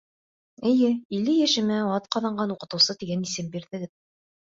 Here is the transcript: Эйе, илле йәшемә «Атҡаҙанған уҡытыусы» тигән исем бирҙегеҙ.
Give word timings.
Эйе, 0.67 0.87
илле 1.17 1.35
йәшемә 1.41 1.77
«Атҡаҙанған 1.97 2.53
уҡытыусы» 2.55 2.97
тигән 3.03 3.27
исем 3.29 3.53
бирҙегеҙ. 3.57 3.85